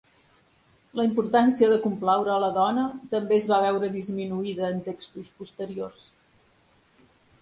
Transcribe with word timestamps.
La 0.99 1.03
importància 1.07 1.67
de 1.73 1.77
complaure 1.83 2.33
a 2.35 2.39
la 2.43 2.49
dona 2.57 2.85
també 3.11 3.37
es 3.43 3.47
va 3.53 3.61
veure 3.67 3.93
disminuïda 3.99 4.71
en 4.73 4.81
textos 4.89 5.31
posteriors. 5.43 6.09